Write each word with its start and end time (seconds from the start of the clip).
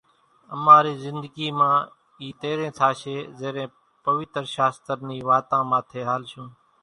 اماري 0.55 0.93
زندگي 1.05 1.47
مان 1.59 1.75
اِي 2.21 2.27
تيرين 2.41 2.71
ٿاشي 2.79 3.17
زيرين 3.39 3.69
پويتر 4.05 4.43
شاستر 4.55 4.97
ني 5.07 5.17
واتان 5.29 5.63
ماٿي 5.71 6.01
ھالشون 6.09 6.47